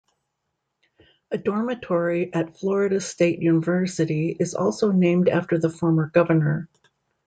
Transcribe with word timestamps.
A 1.29 1.37
dormitory 1.37 2.33
at 2.33 2.57
Florida 2.57 2.99
State 2.99 3.39
University 3.39 4.29
is 4.29 4.55
also 4.55 4.91
named 4.91 5.29
after 5.29 5.59
the 5.59 5.69
former 5.69 6.07
governor. 6.07 6.67